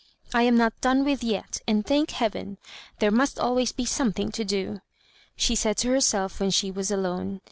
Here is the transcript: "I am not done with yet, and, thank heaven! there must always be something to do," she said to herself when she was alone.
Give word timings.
"I 0.33 0.41
am 0.41 0.57
not 0.57 0.81
done 0.81 1.05
with 1.05 1.23
yet, 1.23 1.61
and, 1.67 1.85
thank 1.85 2.09
heaven! 2.09 2.57
there 2.97 3.11
must 3.11 3.37
always 3.37 3.71
be 3.71 3.85
something 3.85 4.31
to 4.31 4.43
do," 4.43 4.81
she 5.35 5.53
said 5.53 5.77
to 5.77 5.89
herself 5.89 6.39
when 6.39 6.49
she 6.49 6.71
was 6.71 6.89
alone. 6.89 7.39